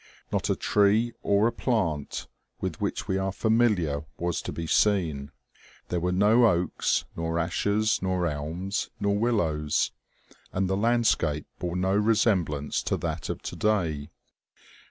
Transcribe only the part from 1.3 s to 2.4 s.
a plant